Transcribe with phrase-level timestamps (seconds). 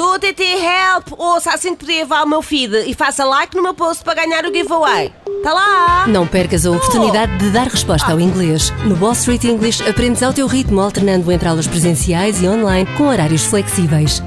[0.00, 1.08] Estou TT Help!
[1.18, 4.14] Ouça assim que podia levar o meu feed e faça like no meu post para
[4.14, 5.12] ganhar o giveaway.
[5.42, 6.06] Tá lá!
[6.06, 8.72] Não percas a oportunidade de dar resposta ao inglês.
[8.86, 13.08] No Wall Street English aprendes ao teu ritmo, alternando entre aulas presenciais e online com
[13.08, 14.22] horários flexíveis.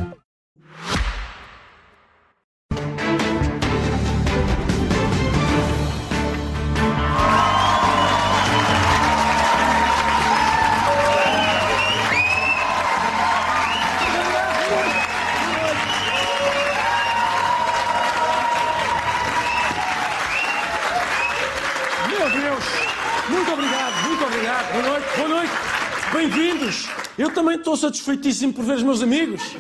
[27.94, 29.56] Satisfeitíssimo por ver os meus amigos.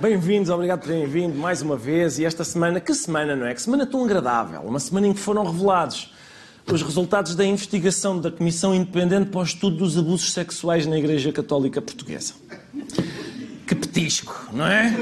[0.00, 2.18] Bem-vindos, obrigado por terem vindo mais uma vez.
[2.20, 3.54] E esta semana, que semana, não é?
[3.54, 4.60] Que semana tão agradável.
[4.60, 6.12] Uma semana em que foram revelados
[6.70, 11.32] os resultados da investigação da Comissão Independente para o Estudo dos Abusos Sexuais na Igreja
[11.32, 12.34] Católica Portuguesa.
[13.66, 14.94] Que petisco, não é?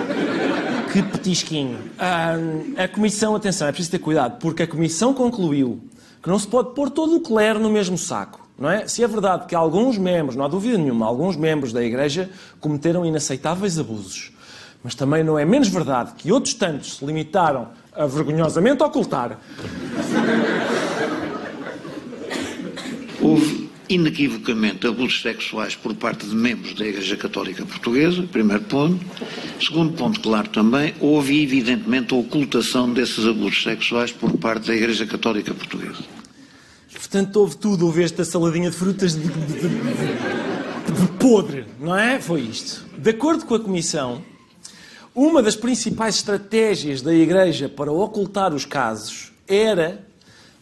[0.92, 1.78] Que petisquinho.
[1.98, 2.34] Ah,
[2.78, 5.82] a Comissão, atenção, é preciso ter cuidado, porque a Comissão concluiu
[6.22, 8.88] que não se pode pôr todo o clero no mesmo saco, não é?
[8.88, 13.04] Se é verdade que alguns membros, não há dúvida nenhuma, alguns membros da Igreja cometeram
[13.04, 14.32] inaceitáveis abusos,
[14.82, 19.38] mas também não é menos verdade que outros tantos se limitaram a vergonhosamente ocultar
[23.20, 29.04] Houve inequivocamente abusos sexuais por parte de membros da Igreja Católica Portuguesa, primeiro ponto.
[29.60, 35.06] Segundo ponto, claro também, houve evidentemente a ocultação desses abusos sexuais por parte da Igreja
[35.06, 36.15] Católica Portuguesa.
[37.08, 42.18] Portanto, houve tudo, houve esta saladinha de frutas de, de- de- de- podre, não é?
[42.20, 42.84] Foi isto.
[42.98, 44.22] De acordo com a Comissão,
[45.14, 50.04] uma das principais estratégias da Igreja para ocultar os casos era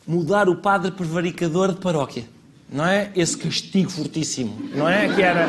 [0.06, 2.24] mudar o padre prevaricador de paróquia.
[2.70, 3.10] Não é?
[3.16, 5.08] Esse castigo fortíssimo, não é?
[5.14, 5.48] Que era.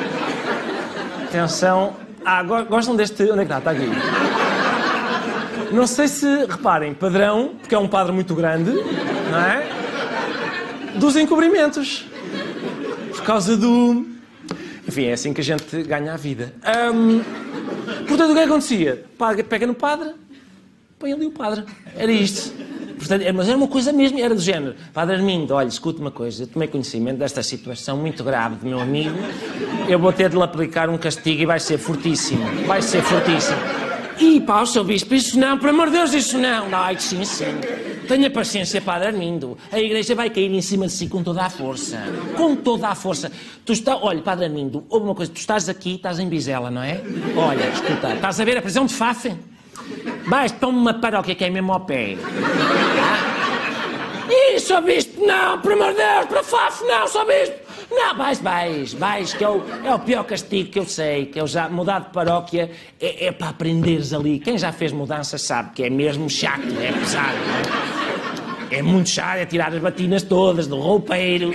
[1.25, 1.97] Atenção.
[2.23, 3.21] Ah, go- gostam deste.
[3.23, 3.57] Onde é que está?
[3.57, 3.89] Está aqui.
[5.73, 9.75] Não sei se reparem, padrão, porque é um padre muito grande, não é?
[10.97, 12.06] Dos encobrimentos.
[13.11, 14.06] Por causa do.
[14.88, 16.53] Enfim, é assim que a gente ganha a vida.
[16.63, 17.22] Ahm,
[18.07, 19.06] portanto, o que é acontecia?
[19.50, 20.11] Pega no padre,
[21.00, 21.63] põe ali o padre.
[21.95, 22.53] Era isto.
[22.97, 24.75] Portanto, é- mas era uma coisa mesmo, era do género.
[24.94, 28.79] Padre Armindo, olha, escute uma coisa, eu tomei conhecimento desta situação muito grave do meu
[28.79, 29.16] amigo,
[29.89, 32.45] eu vou ter de lhe aplicar um castigo e vai ser fortíssimo.
[32.66, 33.57] Vai ser fortíssimo.
[34.19, 36.67] Ih, pá, o seu bispo, isso não, por amor de Deus, isso não.
[36.72, 37.45] Ai, sim, sim.
[38.07, 39.57] Tenha paciência, Padre Armindo.
[39.71, 41.97] A igreja vai cair em cima de si com toda a força.
[42.35, 43.31] Com toda a força.
[43.66, 43.95] Tu está...
[43.97, 45.31] Olha, Padre Armindo, houve uma coisa.
[45.31, 47.01] Tu estás aqui, estás em Bizela, não é?
[47.35, 49.33] Olha, escuta, estás a ver a prisão de Fafe?
[50.27, 52.17] Vais para uma paróquia que é mesmo ao pé.
[54.29, 57.64] Ih, só bispo, não, por amor de Deus, para Faf, não, só bispo.
[57.90, 61.40] Não, vais, vais, vais, que é o, é o pior castigo que eu sei, que
[61.40, 62.69] eu já mudar de paróquia
[63.00, 64.40] é, é para aprenderes ali.
[64.40, 67.38] Quem já fez mudanças sabe que é mesmo chato, é pesado.
[68.72, 71.53] É É muito chato, é tirar as batinas todas do roupeiro,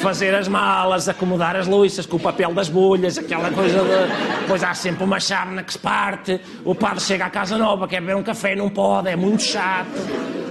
[0.00, 4.40] fazer as malas, acomodar as louças com o papel das bolhas, aquela coisa de...
[4.40, 8.00] Depois há sempre uma chávena que se parte, o padre chega à casa nova, quer
[8.00, 9.90] beber um café, não pode, é muito chato.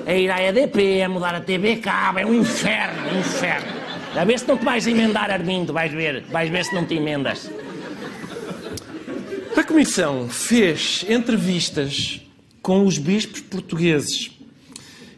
[0.05, 3.80] É ir à EDP, é mudar a TV cabo, é um inferno, é um inferno.
[4.15, 6.95] A ver se não te vais emendar, Armindo, vais ver, vais ver se não te
[6.95, 7.49] emendas.
[9.55, 12.21] A Comissão fez entrevistas
[12.61, 14.31] com os bispos portugueses.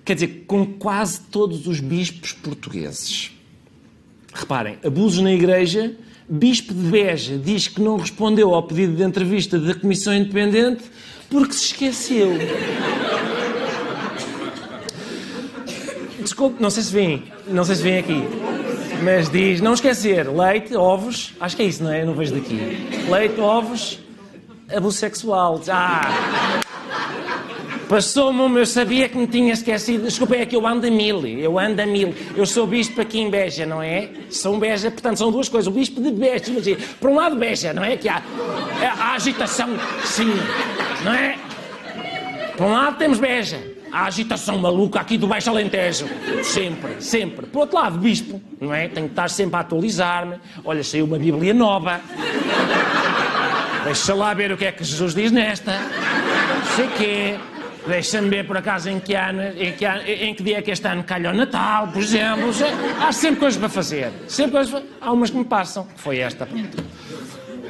[0.06, 3.32] Quer dizer, com quase todos os bispos portugueses.
[4.34, 5.96] Reparem, abusos na Igreja.
[6.30, 10.84] Bispo de Beja diz que não respondeu ao pedido de entrevista da Comissão Independente
[11.30, 12.38] porque se esqueceu.
[16.20, 18.53] Desculpe, não sei se vem, não sei se vem aqui.
[19.02, 22.02] Mas diz, não esquecer, leite, ovos, acho que é isso, não é?
[22.02, 22.56] Eu não vejo daqui.
[23.10, 24.00] Leite, ovos,
[24.70, 25.62] abuso sexual.
[25.68, 26.62] Ah!
[27.88, 30.06] Passou-me eu sabia que me tinha esquecido.
[30.06, 32.14] Desculpa, é que eu ando a mil, eu ando a mil.
[32.36, 34.10] Eu sou bispo aqui em Beja, não é?
[34.30, 35.68] Sou um Beja, portanto são duas coisas.
[35.68, 36.78] O bispo de Beja, imagina.
[37.00, 37.98] Por um lado, Beja, não é?
[37.98, 38.22] Que há
[38.82, 39.70] a agitação,
[40.06, 40.34] sim,
[41.04, 41.38] não é?
[42.58, 43.60] Por um lado temos Beja,
[43.94, 46.08] a agitação maluca aqui do Baixo Alentejo.
[46.42, 47.46] Sempre, sempre.
[47.46, 48.88] Por outro lado, bispo, não é?
[48.88, 50.38] Tenho que estar sempre a atualizar-me.
[50.66, 52.02] Olha, saiu uma Bíblia nova.
[53.86, 55.80] Deixa lá ver o que é que Jesus diz nesta.
[56.76, 57.36] Sei quê.
[57.86, 60.72] Deixa-me ver por acaso em que, ano, em, que ano, em que dia é que
[60.72, 62.50] este ano calha o Natal, por exemplo.
[63.00, 64.12] Há sempre coisas para fazer.
[64.28, 64.84] Sempre coisas.
[65.00, 65.88] Há umas que me passam.
[65.98, 66.48] Foi esta.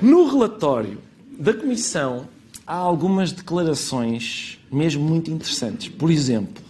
[0.01, 1.01] No relatório
[1.37, 2.29] da Comissão
[2.65, 5.89] há algumas declarações mesmo muito interessantes.
[5.89, 6.63] Por exemplo,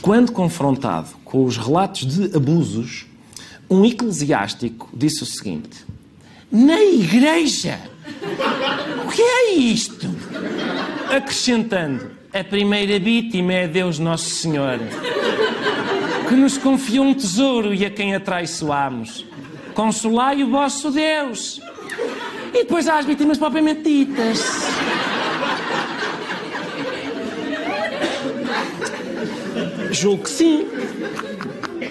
[0.00, 3.06] quando confrontado com os relatos de abusos,
[3.68, 5.84] um eclesiástico disse o seguinte:
[6.50, 7.78] Na igreja?
[9.04, 10.08] O que é isto?
[11.08, 14.78] Acrescentando, a primeira vítima é Deus Nosso Senhor,
[16.28, 19.24] que nos confiou um tesouro e a quem atraiçoamos.
[19.74, 21.60] Consolai o vosso Deus.
[22.52, 24.40] E depois há as vítimas propriamente ditas.
[29.94, 30.66] Julgo que sim.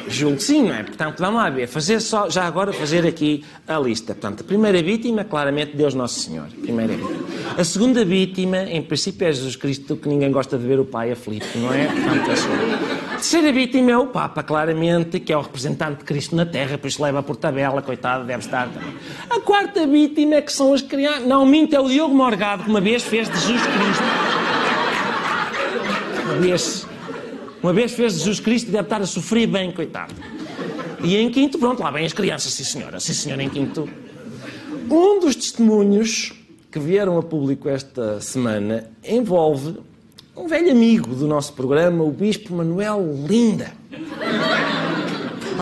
[0.09, 0.83] Julgo que sim, não é?
[0.83, 1.67] Portanto, vamos lá ver.
[1.67, 4.13] Fazer só, já agora fazer aqui a lista.
[4.13, 6.47] Portanto, a primeira vítima, claramente, Deus Nosso Senhor.
[6.61, 7.23] Primeira vítima.
[7.57, 11.11] A segunda vítima, em princípio, é Jesus Cristo, que ninguém gosta de ver o Pai
[11.11, 11.85] aflito, não é?
[11.85, 12.75] Portanto, a segunda.
[13.13, 16.77] A terceira vítima é o Papa, claramente, que é o representante de Cristo na Terra,
[16.77, 18.93] por isso leva por tabela, coitado, deve estar também.
[19.29, 21.25] A quarta vítima é que são as crianças.
[21.25, 24.03] Não, minto, é o Diogo Morgado, que uma vez fez de Jesus Cristo.
[26.25, 26.92] Uma vez
[27.63, 30.13] uma vez fez Jesus Cristo e deve estar a sofrer bem, coitado.
[31.01, 33.89] E em quinto, pronto, lá vêm as crianças, sim senhora, sim senhora, em quinto.
[34.91, 36.33] Um dos testemunhos
[36.69, 39.77] que vieram a público esta semana envolve
[40.35, 43.71] um velho amigo do nosso programa, o Bispo Manuel Linda.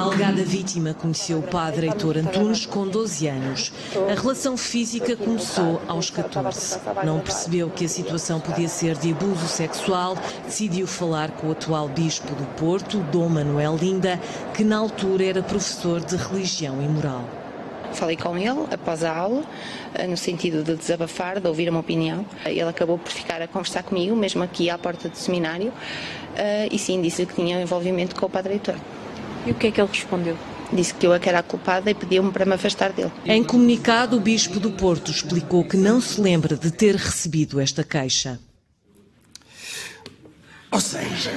[0.02, 3.72] A alegada vítima conheceu o padre Heitor Antunes com 12 anos.
[4.10, 6.80] A relação física começou aos 14.
[7.06, 11.88] Não percebeu que a situação podia ser de abuso sexual, decidiu falar com o atual
[11.88, 14.20] bispo do Porto, Dom Manuel Linda,
[14.56, 17.24] que na altura era professor de religião e moral.
[17.94, 19.44] Falei com ele após a aula,
[20.10, 22.26] no sentido de desabafar, de ouvir uma opinião.
[22.44, 25.72] Ele acabou por ficar a conversar comigo, mesmo aqui à porta do seminário,
[26.72, 28.76] e sim, disse que tinha envolvimento com o padre Heitor.
[29.46, 30.38] E o que é que ele respondeu?
[30.72, 33.12] Disse que eu é que era a culpada e pediu-me para me afastar dele.
[33.26, 37.84] Em comunicado, o Bispo do Porto explicou que não se lembra de ter recebido esta
[37.84, 38.40] queixa.
[40.72, 41.32] Ou seja.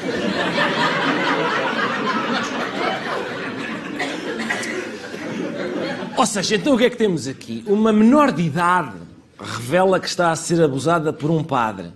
[6.17, 7.65] Ou seja, então o que é que temos aqui?
[7.67, 8.95] Uma menor de idade
[9.41, 11.93] revela que está a ser abusada por um padre.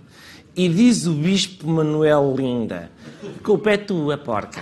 [0.53, 2.91] E diz o Bispo Manuel Linda:
[3.41, 4.61] culpa é tua, porca.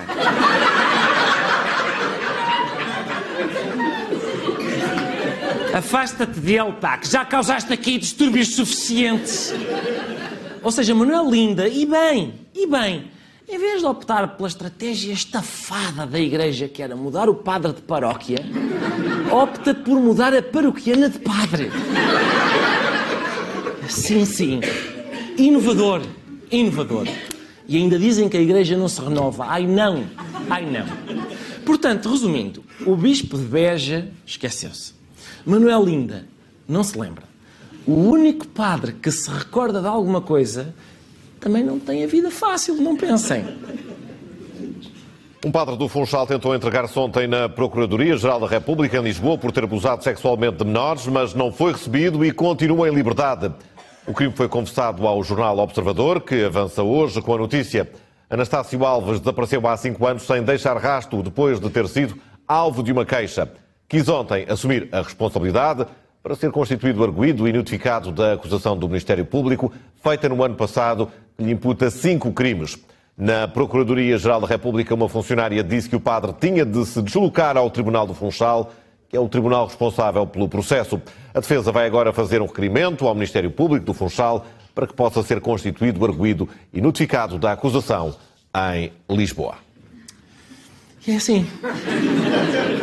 [5.78, 9.54] Afasta-te dele, pá, que já causaste aqui distúrbios suficientes.
[10.64, 13.12] Ou seja, Manuel Linda, e bem, e bem,
[13.48, 17.82] em vez de optar pela estratégia estafada da igreja, que era mudar o padre de
[17.84, 18.40] paróquia,
[19.32, 21.72] opta por mudar a paroquiana de padre.
[23.88, 24.60] Sim, sim.
[25.38, 26.02] Inovador,
[26.52, 27.08] inovador.
[27.68, 29.46] E ainda dizem que a igreja não se renova.
[29.48, 30.06] Ai não,
[30.50, 30.86] ai não.
[31.64, 34.97] Portanto, resumindo, o bispo de Beja esqueceu-se.
[35.46, 36.26] Manuel Linda,
[36.68, 37.24] não se lembra.
[37.86, 40.74] O único padre que se recorda de alguma coisa
[41.40, 43.46] também não tem a vida fácil, não pensem.
[45.46, 49.64] Um padre do Funchal tentou entregar-se ontem na Procuradoria-Geral da República em Lisboa por ter
[49.64, 53.54] abusado sexualmente de menores, mas não foi recebido e continua em liberdade.
[54.06, 57.90] O crime foi confessado ao jornal Observador, que avança hoje com a notícia.
[58.30, 62.92] Anastácio Alves desapareceu há cinco anos sem deixar rasto depois de ter sido alvo de
[62.92, 63.50] uma queixa
[63.88, 65.86] quis ontem assumir a responsabilidade
[66.22, 69.72] para ser constituído arguído e notificado da acusação do Ministério Público,
[70.04, 72.78] feita no ano passado, que lhe imputa cinco crimes.
[73.18, 77.70] Na Procuradoria-Geral da República, uma funcionária disse que o padre tinha de se deslocar ao
[77.70, 78.72] Tribunal do Funchal,
[79.10, 81.02] que é o tribunal responsável pelo processo.
[81.34, 84.46] A defesa vai agora fazer um requerimento ao Ministério Público do Funchal
[84.76, 88.14] para que possa ser constituído arguído e notificado da acusação
[88.74, 89.67] em Lisboa.
[91.08, 91.48] É assim.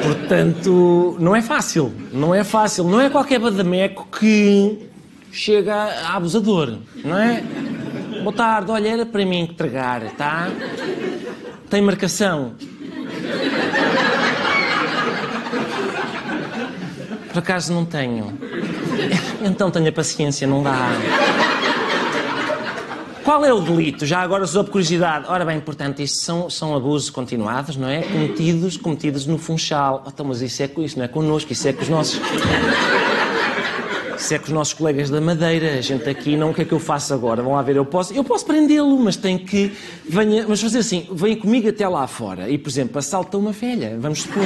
[0.02, 1.92] Portanto, não é fácil.
[2.10, 2.84] Não é fácil.
[2.84, 4.88] Não é qualquer badameco que
[5.30, 7.42] chega a abusador, não é?
[8.22, 10.48] Boa tarde, olha, era para mim entregar, tá?
[11.68, 12.54] Tem marcação.
[17.30, 18.32] Por acaso não tenho.
[19.42, 20.92] Então tenha paciência, não dá.
[23.24, 24.04] Qual é o delito?
[24.04, 25.24] Já agora, por curiosidade.
[25.28, 28.02] Ora bem, portanto, isto são, são abusos continuados, não é?
[28.02, 30.02] Cometidos, cometidos no Funchal.
[30.04, 32.20] Oh, então, mas isso é, isso não é connosco, isso é com os nossos...
[34.16, 35.72] Isso é com os nossos colegas da Madeira.
[35.78, 37.42] A gente aqui, não, o que é que eu faço agora?
[37.42, 39.72] Vão lá ver, eu posso, eu posso prendê-lo, mas tem que...
[40.06, 43.96] Venha, mas fazer assim, venha comigo até lá fora e, por exemplo, assalta uma velha,
[43.98, 44.44] vamos supor.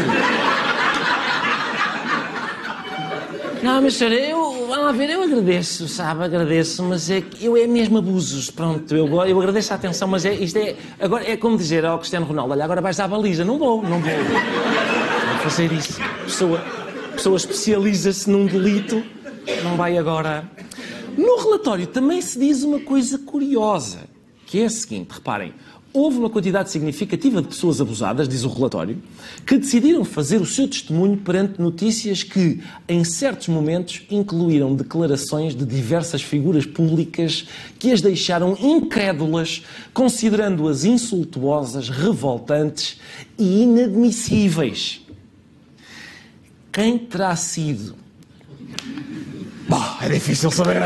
[3.61, 4.38] Não, mas senhora, eu,
[4.69, 9.07] vamos ver, eu agradeço, sabe, agradeço, mas é que eu é mesmo abusos, pronto, eu,
[9.25, 12.53] eu agradeço a atenção, mas é, isto é, agora é como dizer ao Cristiano Ronaldo,
[12.53, 15.99] olha, agora vais à baliza, não vou, não vou, vou fazer isso.
[16.25, 16.63] Pessoa,
[17.13, 19.03] pessoa especializa-se num delito,
[19.65, 20.49] não vai agora...
[21.17, 23.99] No relatório também se diz uma coisa curiosa,
[24.47, 25.53] que é a seguinte, reparem,
[25.91, 29.03] Houve uma quantidade significativa de pessoas abusadas, diz o relatório,
[29.47, 35.65] que decidiram fazer o seu testemunho perante notícias que, em certos momentos, incluíram declarações de
[35.65, 37.47] diversas figuras públicas
[37.79, 39.63] que as deixaram incrédulas,
[39.95, 43.01] considerando-as insultuosas, revoltantes
[43.39, 45.01] e inadmissíveis.
[46.71, 47.97] Quem terá sido?
[49.67, 50.83] Bom, é difícil saber.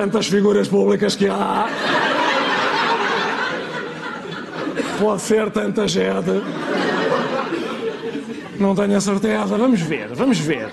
[0.00, 1.68] Tantas figuras públicas que há.
[4.98, 6.42] Pode ser tanta gente.
[8.58, 9.58] Não tenho a certeza.
[9.58, 10.70] Vamos ver, vamos ver.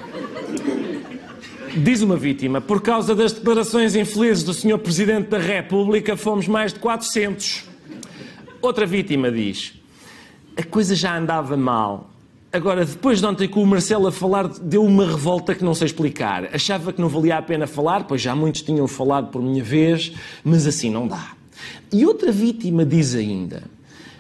[1.75, 4.77] Diz uma vítima, por causa das declarações infelizes do Sr.
[4.77, 7.65] Presidente da República, fomos mais de 400.
[8.62, 9.74] Outra vítima diz,
[10.55, 12.10] a coisa já andava mal.
[12.51, 15.88] Agora, depois de ontem com o Marcelo a falar, deu uma revolta que não sei
[15.88, 16.46] explicar.
[16.54, 20.13] Achava que não valia a pena falar, pois já muitos tinham falado por minha vez,
[20.44, 21.34] mas assim não dá.
[21.92, 23.63] E outra vítima diz ainda: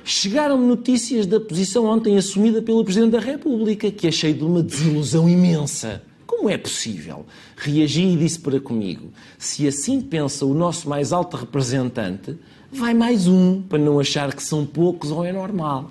[0.03, 5.29] Chegaram-me notícias da posição ontem assumida pelo Presidente da República, que achei de uma desilusão
[5.29, 6.03] imensa.
[6.25, 7.25] Como é possível?
[7.55, 12.37] Reagi e disse para comigo: se assim pensa o nosso mais alto representante,
[12.71, 15.89] vai mais um, para não achar que são poucos ou é normal.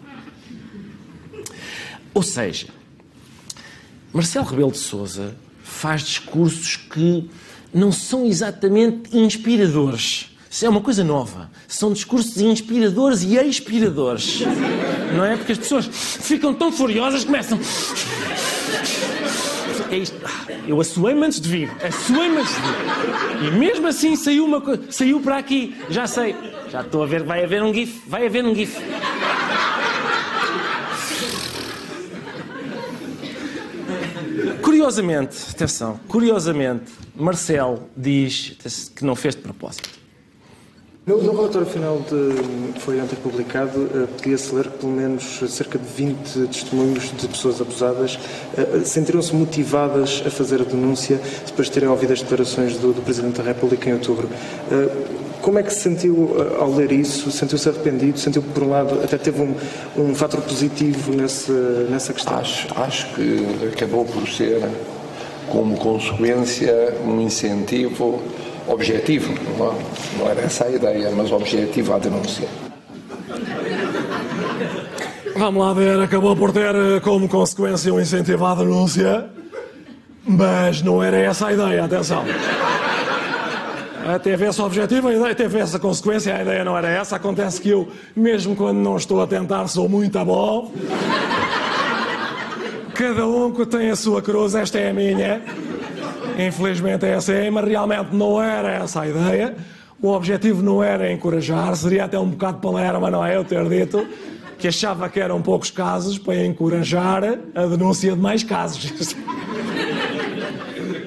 [2.16, 2.68] Ou seja,
[4.10, 7.28] Marcelo Rebelo de Sousa faz discursos que
[7.74, 10.30] não são exatamente inspiradores.
[10.50, 11.50] Isso é uma coisa nova.
[11.68, 14.40] São discursos inspiradores e expiradores.
[15.14, 15.36] Não é?
[15.36, 17.60] Porque as pessoas ficam tão furiosas que começam.
[19.90, 20.16] É isto.
[20.24, 21.70] Ah, eu assoei-me antes de vir.
[21.86, 23.46] Assoei-me antes de vir.
[23.46, 24.78] E mesmo assim saiu, uma co...
[24.90, 25.76] saiu para aqui.
[25.90, 26.34] Já sei.
[26.70, 27.24] Já estou a ver.
[27.24, 28.08] Vai haver um GIF.
[28.08, 28.74] Vai haver um GIF.
[34.76, 38.58] Curiosamente, atenção, curiosamente, Marcel diz
[38.94, 39.88] que não fez de propósito.
[41.06, 45.40] No, no relatório final de, que foi ontem publicado, uh, podia-se ler que pelo menos
[45.48, 51.68] cerca de 20 testemunhos de pessoas abusadas uh, sentiram-se motivadas a fazer a denúncia depois
[51.68, 54.28] de terem ouvido as declarações do, do Presidente da República em outubro.
[54.28, 57.30] Uh, como é que se sentiu ao ler isso?
[57.30, 58.18] Sentiu-se arrependido?
[58.18, 59.54] Sentiu que, por um lado, até teve um,
[59.96, 61.52] um fator positivo nesse,
[61.88, 62.36] nessa questão?
[62.36, 64.60] Acho, acho que acabou por ser,
[65.48, 68.20] como consequência, um incentivo
[68.66, 69.32] objetivo.
[69.56, 69.72] Não,
[70.18, 72.48] não era essa a ideia, mas objetivo à denúncia.
[75.36, 79.30] Vamos lá ver, acabou por ter como consequência um incentivo à denúncia,
[80.26, 82.24] mas não era essa a ideia, atenção.
[84.22, 87.16] Teve esse objetivo, a ideia teve essa consequência, a ideia não era essa.
[87.16, 90.72] Acontece que eu, mesmo quando não estou a tentar, sou muito bom.
[92.94, 95.42] Cada um que tem a sua cruz, esta é a minha.
[96.38, 99.56] Infelizmente é é, mas realmente não era essa a ideia.
[100.00, 103.36] O objetivo não era encorajar, seria até um bocado palerma, não é?
[103.36, 104.06] Eu ter dito
[104.58, 107.22] que achava que eram poucos casos para encorajar
[107.54, 109.14] a denúncia de mais casos.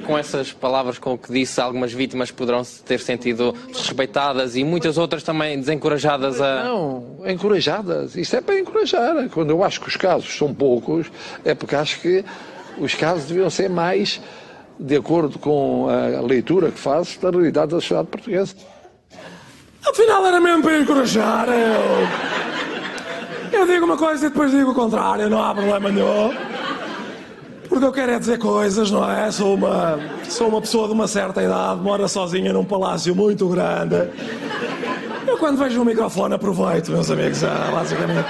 [0.09, 4.63] Com essas palavras com o que disse, algumas vítimas poderão se ter sentido desrespeitadas e
[4.63, 6.63] muitas outras também desencorajadas a.
[6.63, 8.15] Não, encorajadas.
[8.15, 9.29] Isto é para encorajar.
[9.29, 11.11] Quando eu acho que os casos são poucos,
[11.45, 12.25] é porque acho que
[12.79, 14.19] os casos deviam ser mais
[14.79, 18.55] de acordo com a leitura que faço da realidade da sociedade portuguesa.
[19.87, 21.47] Afinal, era mesmo para encorajar.
[23.51, 26.48] Eu, eu digo uma coisa e depois digo o contrário, não há problema nenhum.
[27.69, 29.31] Porque eu quero é dizer coisas, não é?
[29.31, 34.09] Sou uma, sou uma pessoa de uma certa idade, mora sozinha num palácio muito grande.
[35.27, 37.43] Eu quando vejo um microfone aproveito, meus amigos.
[37.43, 38.27] Ah, basicamente,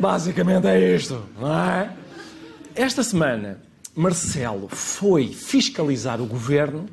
[0.00, 1.90] basicamente é isto, não é?
[2.74, 3.60] Esta semana,
[3.94, 6.86] Marcelo foi fiscalizar o governo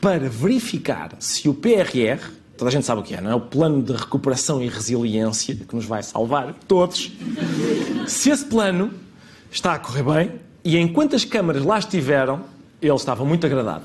[0.00, 2.18] para verificar se o PRR,
[2.56, 3.34] toda a gente sabe o que é, não é?
[3.34, 7.12] O Plano de Recuperação e Resiliência, que nos vai salvar todos,
[8.06, 8.90] se esse plano
[9.50, 12.40] está a correr bem e enquanto as câmaras lá estiveram,
[12.80, 13.84] ele estava muito agradado.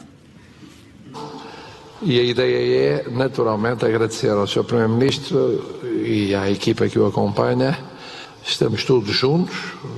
[2.02, 4.64] E a ideia é, naturalmente, agradecer ao Sr.
[4.64, 5.62] Primeiro-Ministro
[6.06, 7.78] e à equipa que o acompanha.
[8.46, 9.56] Estamos todos juntos,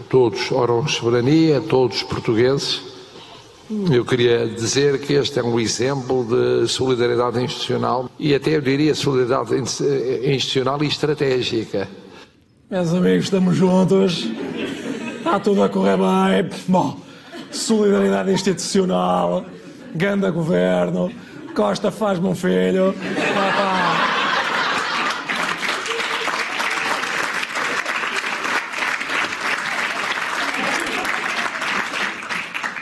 [0.10, 2.82] todos de soberania, todos portugueses.
[3.92, 8.96] Eu queria dizer que este é um exemplo de solidariedade institucional e até eu diria
[8.96, 9.56] solidariedade
[10.26, 11.88] institucional e estratégica.
[12.70, 14.28] Meus amigos, estamos juntos.
[15.22, 16.50] Está tudo a correr bem.
[16.68, 16.98] Bom,
[17.52, 19.46] solidariedade institucional,
[19.94, 21.12] ganda governo,
[21.56, 22.96] Costa faz-me um filho.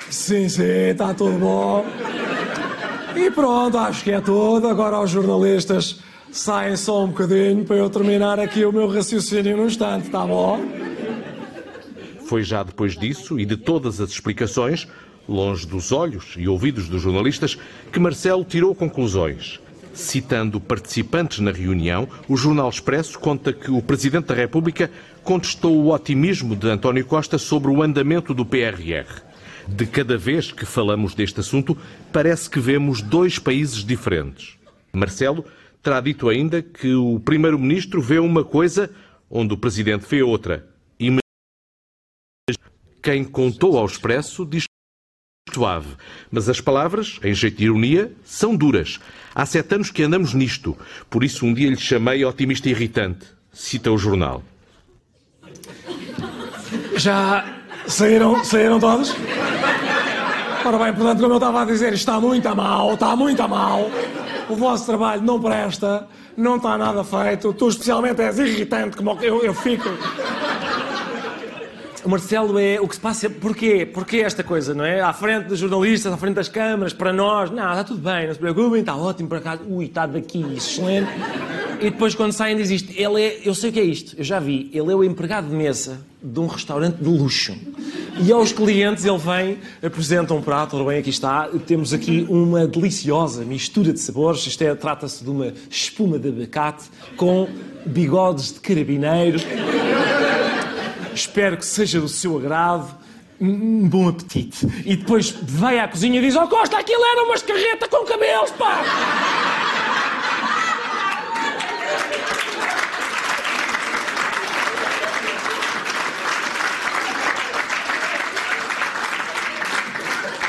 [0.09, 1.85] Sim, sim, está tudo bom.
[3.17, 4.69] E pronto, acho que é tudo.
[4.69, 5.99] Agora os jornalistas
[6.31, 10.88] saem só um bocadinho para eu terminar aqui o meu raciocínio num instante, tá bom?
[12.29, 14.87] Foi já depois disso e de todas as explicações,
[15.27, 17.57] longe dos olhos e ouvidos dos jornalistas,
[17.91, 19.59] que Marcelo tirou conclusões.
[19.95, 24.91] Citando participantes na reunião, o Jornal Expresso conta que o Presidente da República
[25.23, 29.23] contestou o otimismo de António Costa sobre o andamento do PRR.
[29.67, 31.75] De cada vez que falamos deste assunto,
[32.13, 34.55] parece que vemos dois países diferentes.
[34.93, 35.43] Marcelo
[35.81, 38.91] terá dito ainda que o Primeiro-Ministro vê uma coisa
[39.31, 40.69] onde o Presidente vê outra.
[43.01, 44.63] Quem contou ao Expresso diz
[45.53, 45.95] suave,
[46.29, 48.99] mas as palavras, em jeito de ironia, são duras.
[49.33, 50.77] Há sete anos que andamos nisto,
[51.09, 53.25] por isso um dia lhe chamei otimista irritante.
[53.51, 54.43] Cita o jornal.
[56.95, 59.15] Já saíram, saíram todos?
[60.65, 63.47] Ora bem, portanto, como eu estava a dizer, está muito a mal, está muito a
[63.47, 63.89] mal.
[64.49, 67.53] O vosso trabalho não presta, não está nada feito.
[67.53, 69.89] Tu, especialmente, és irritante, como eu, eu fico.
[72.03, 73.29] O Marcelo é o que se passa.
[73.29, 73.85] Porquê?
[73.85, 75.01] Porquê esta coisa, não é?
[75.01, 78.33] À frente dos jornalistas, à frente das câmaras, para nós, não, está tudo bem, não
[78.33, 79.59] se preocupem, está ótimo para cá.
[79.67, 81.09] Ui, está daqui, excelente.
[81.81, 84.23] E depois, quando saem, diz isto: ele é, eu sei o que é isto, eu
[84.23, 87.55] já vi, ele é o empregado de mesa de um restaurante de luxo.
[88.21, 92.67] E aos clientes ele vem, apresenta um prato, ora bem, aqui está, temos aqui uma
[92.67, 97.47] deliciosa mistura de sabores, isto é, trata-se de uma espuma de abacate com
[97.85, 99.39] bigodes de carabineiro.
[101.13, 102.97] Espero que seja do seu agrado.
[103.39, 104.65] Um bom apetite.
[104.85, 108.51] E depois vai à cozinha e diz: Oh Costa, aquilo era uma escarreta com cabelos,
[108.51, 108.83] pá!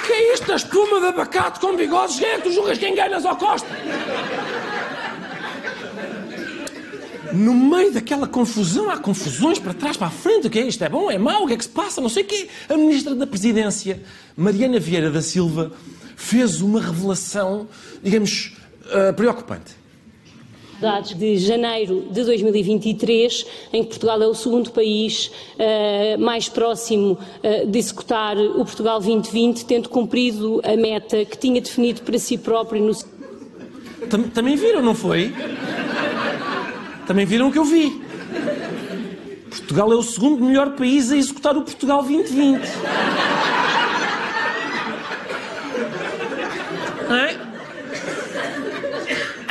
[0.05, 0.53] Que é isto?
[0.53, 2.19] A espuma de abacate com bigodes?
[2.19, 3.69] Quem é que tu julgas quem ganhas ao Costa?
[7.33, 10.47] No meio daquela confusão, há confusões para trás, para a frente.
[10.47, 10.83] O que é isto?
[10.83, 11.11] É bom?
[11.11, 11.45] É mau?
[11.45, 12.01] O que é que se passa?
[12.01, 12.49] Não sei o quê.
[12.69, 14.03] A Ministra da Presidência,
[14.37, 15.73] Mariana Vieira da Silva,
[16.17, 17.69] fez uma revelação,
[18.03, 19.81] digamos, uh, preocupante.
[20.81, 27.19] Dados de janeiro de 2023, em que Portugal é o segundo país uh, mais próximo
[27.45, 32.39] uh, de executar o Portugal 2020, tendo cumprido a meta que tinha definido para si
[32.39, 32.93] próprio no.
[34.33, 35.33] Também viram, não foi?
[37.11, 38.01] Também viram o que eu vi.
[39.51, 42.63] Portugal é o segundo melhor país a executar o Portugal 2020.
[47.09, 47.37] Não é?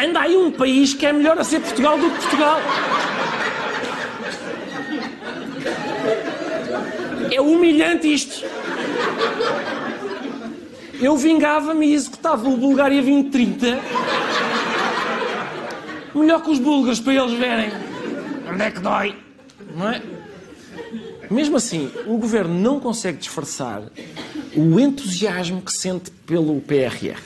[0.02, 2.62] Anda aí um país que é melhor a ser Portugal do que Portugal.
[7.30, 8.46] É humilhante isto.
[11.02, 13.99] Eu vingava-me e executava o Bulgária 2030
[16.16, 17.70] melhor que os búlgaros para eles verem
[18.52, 19.16] onde é que dói,
[19.76, 20.02] não é?
[21.30, 23.84] Mesmo assim, o governo não consegue disfarçar
[24.56, 27.20] o entusiasmo que sente pelo PRR.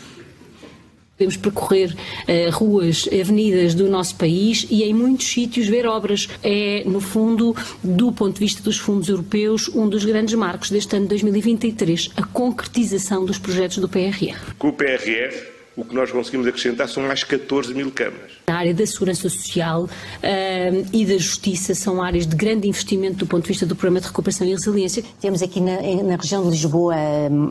[1.17, 6.28] Podemos percorrer uh, ruas, avenidas do nosso país e em muitos sítios ver obras.
[6.43, 10.96] É, no fundo, do ponto de vista dos fundos europeus, um dos grandes marcos deste
[10.96, 14.36] ano de 2023, a concretização dos projetos do PRR.
[14.58, 18.31] Com o PRR, o que nós conseguimos acrescentar são mais 14 mil câmaras.
[18.47, 23.25] A área da segurança social uh, e da justiça são áreas de grande investimento do
[23.25, 25.03] ponto de vista do programa de recuperação e resiliência.
[25.19, 26.95] Temos aqui na, na região de Lisboa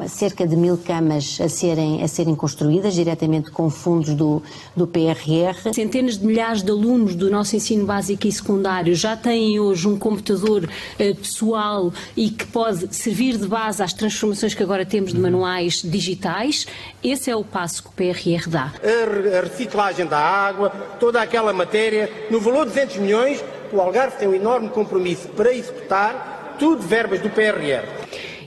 [0.09, 4.43] cerca de mil camas a serem, a serem construídas diretamente com fundos do,
[4.77, 5.73] do PRR.
[5.73, 9.99] Centenas de milhares de alunos do nosso ensino básico e secundário já têm hoje um
[9.99, 15.19] computador uh, pessoal e que pode servir de base às transformações que agora temos de
[15.19, 16.67] manuais digitais.
[17.03, 18.12] Esse é o passo que o PRR
[18.49, 18.73] dá.
[18.83, 24.29] A reciclagem da água, toda aquela matéria, no valor de 200 milhões, o Algarve tem
[24.29, 28.02] um enorme compromisso para executar tudo verbas do PRR.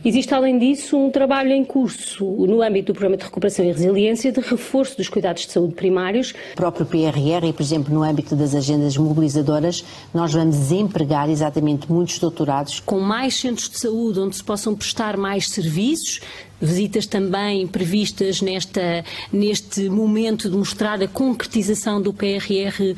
[0.05, 4.31] Existe, além disso, um trabalho em curso no âmbito do Programa de Recuperação e Resiliência
[4.31, 6.31] de reforço dos cuidados de saúde primários.
[6.53, 11.91] O próprio PRR e, por exemplo, no âmbito das agendas mobilizadoras, nós vamos empregar exatamente
[11.91, 12.79] muitos doutorados.
[12.81, 16.21] Com mais centros de saúde onde se possam prestar mais serviços,
[16.61, 22.95] visitas também previstas nesta, neste momento de mostrar a concretização do PRR.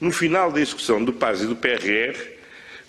[0.00, 2.18] No final da execução do PAS e do PRR,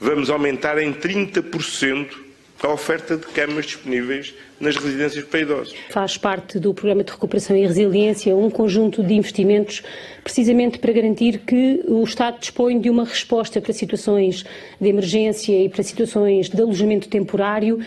[0.01, 2.28] vamos aumentar em 30%
[2.61, 5.75] a oferta de camas disponíveis nas residências para idosos.
[5.89, 9.81] Faz parte do Programa de Recuperação e Resiliência um conjunto de investimentos
[10.23, 14.43] precisamente para garantir que o Estado dispõe de uma resposta para situações
[14.79, 17.79] de emergência e para situações de alojamento temporário.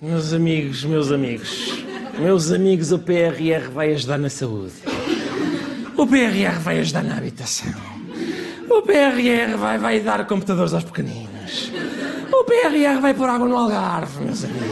[0.00, 1.84] Meus amigos, meus amigos,
[2.20, 4.74] Meus amigos, o PRR vai ajudar na saúde.
[5.96, 7.72] O PRR vai ajudar na habitação.
[8.68, 11.72] O PRR vai, vai dar computadores aos pequeninos.
[12.40, 14.66] O PRR vai pôr água no Algarve, meus amigos.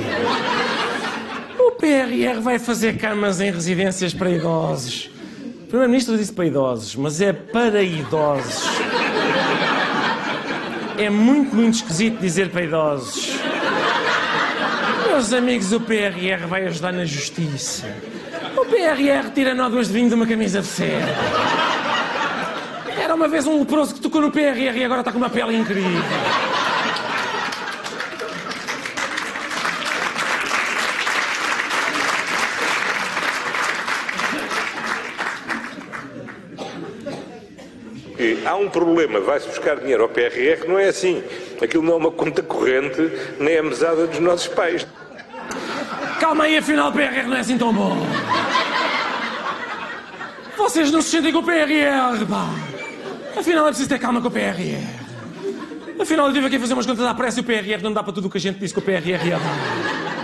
[1.58, 5.10] O PRR vai fazer camas em residências para idosos.
[5.64, 8.64] O Primeiro-Ministro disse para idosos, mas é para idosos.
[10.96, 13.36] É muito, muito esquisito dizer para idosos.
[15.06, 17.86] Meus amigos, o PRR vai ajudar na justiça.
[18.56, 21.14] O PRR tira nódoas de vinho de uma camisa de seda.
[22.98, 25.54] Era uma vez um leproso que tocou no PRR e agora está com uma pele
[25.54, 26.47] incrível.
[38.44, 41.22] Há um problema, vai-se buscar dinheiro ao PRR, não é assim.
[41.62, 44.86] Aquilo não é uma conta corrente, nem é mesada dos nossos pais.
[46.20, 47.96] Calma aí, afinal o PRR não é assim tão bom.
[50.56, 52.48] Vocês não se sentem com o PRR, pá.
[53.36, 54.82] Afinal é preciso ter calma com o PRR.
[56.00, 58.02] Afinal eu tive aqui a fazer umas contas à pressa e o PRR não dá
[58.02, 60.18] para tudo o que a gente disse que o PRR ia dar.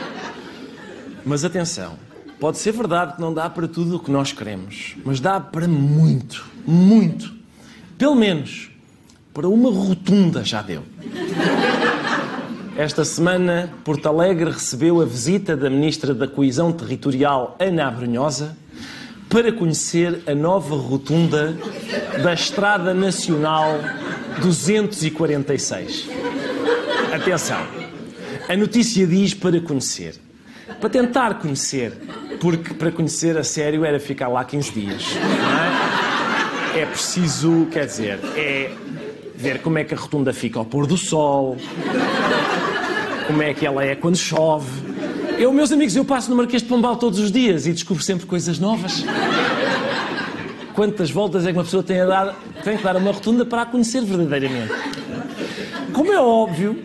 [1.25, 1.99] Mas atenção,
[2.39, 5.67] pode ser verdade que não dá para tudo o que nós queremos, mas dá para
[5.67, 7.33] muito, muito.
[7.97, 8.71] Pelo menos
[9.33, 10.83] para uma rotunda já deu.
[12.77, 18.57] Esta semana, Porto Alegre recebeu a visita da Ministra da Coesão Territorial, Ana Abrunhosa,
[19.29, 21.57] para conhecer a nova rotunda
[22.23, 23.79] da Estrada Nacional
[24.41, 26.09] 246.
[27.13, 27.65] Atenção,
[28.49, 30.17] a notícia diz para conhecer.
[30.81, 31.93] Para tentar conhecer,
[32.41, 35.05] porque para conhecer a sério era ficar lá 15 dias.
[35.15, 36.04] não É,
[36.75, 38.73] é preciso, quer dizer, é
[39.35, 41.57] ver como é que a rotunda fica ao pôr do sol,
[43.27, 44.71] como é que ela é quando chove.
[45.39, 48.27] Eu, meus amigos, eu passo no Marquês de Pombal todos os dias e descubro sempre
[48.27, 49.05] coisas novas.
[50.75, 53.45] Quantas voltas é que uma pessoa tem, a dar, tem que dar a uma rotunda
[53.45, 54.73] para a conhecer verdadeiramente?
[55.93, 56.85] Como é óbvio,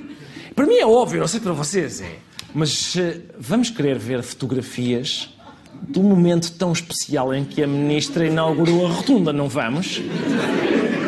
[0.56, 2.18] para mim é óbvio, não sei para vocês é,
[2.54, 5.30] mas eh, vamos querer ver fotografias
[5.74, 10.02] do momento tão especial em que a ministra inaugurou a rotunda, não vamos?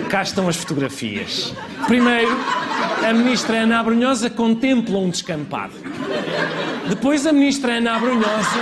[0.09, 1.53] Cá estão as fotografias.
[1.87, 2.31] Primeiro,
[3.07, 5.73] a ministra Ana Abrunhosa contempla um descampado.
[6.89, 8.59] Depois, a ministra Ana Abrunhosa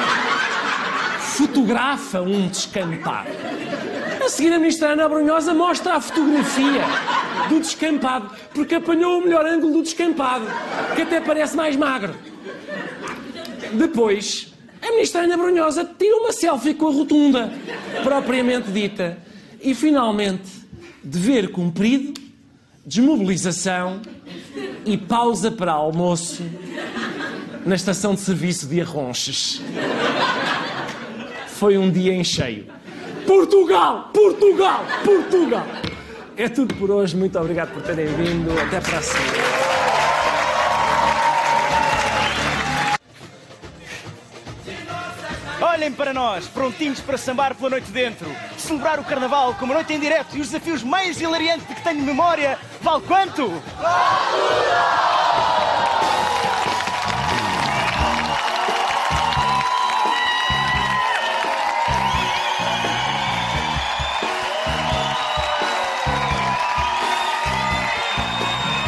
[1.19, 3.29] fotografa um descampado.
[4.23, 6.83] A seguir, a ministra Ana Abrunhosa mostra a fotografia
[7.47, 10.45] do descampado, porque apanhou o melhor ângulo do descampado,
[10.95, 12.13] que até parece mais magro.
[13.73, 14.48] Depois,
[14.81, 17.51] a ministra Ana Brunhosa tira uma selfie com a rotunda,
[18.03, 19.17] propriamente dita.
[19.61, 20.49] E, finalmente,
[21.03, 22.19] dever cumprido,
[22.85, 24.01] desmobilização
[24.85, 26.43] e pausa para almoço
[27.65, 29.61] na estação de serviço de Arronches.
[31.47, 32.65] Foi um dia em cheio.
[33.27, 34.09] Portugal!
[34.13, 34.85] Portugal!
[35.03, 35.67] Portugal!
[36.37, 37.17] É tudo por hoje.
[37.17, 38.57] Muito obrigado por terem vindo.
[38.57, 39.48] Até para a semana.
[45.89, 48.29] Olhem para nós, prontinhos para sambar pela noite dentro.
[48.55, 51.81] Celebrar o carnaval com uma noite em direto e os desafios mais hilariantes de que
[51.81, 52.59] tenho memória.
[52.79, 53.41] Vale quanto?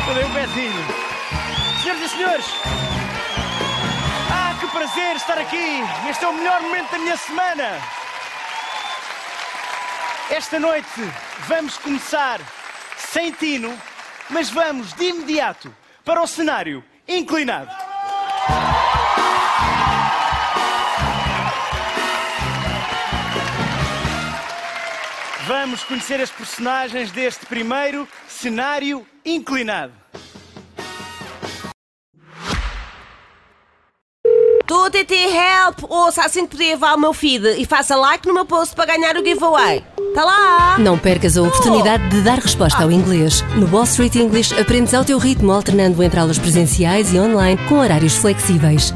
[0.07, 0.85] Eu dei um pezinho.
[1.81, 2.45] Senhoras e senhores,
[4.81, 5.83] prazer estar aqui.
[6.09, 7.79] Este é o melhor momento da minha semana.
[10.31, 10.89] Esta noite
[11.47, 12.39] vamos começar
[12.97, 13.79] sem tino,
[14.27, 15.71] mas vamos de imediato
[16.03, 17.69] para o cenário inclinado.
[25.45, 30.00] Vamos conhecer as personagens deste primeiro cenário inclinado.
[34.91, 35.89] TT Help!
[35.89, 39.15] Ouça assim podia levar o meu feed e faça like no meu post para ganhar
[39.15, 39.83] o giveaway.
[40.13, 40.77] Tá lá!
[40.77, 43.41] Não percas a oportunidade de dar resposta ao inglês.
[43.55, 47.79] No Wall Street English aprendes ao teu ritmo, alternando entre aulas presenciais e online com
[47.79, 48.93] horários flexíveis.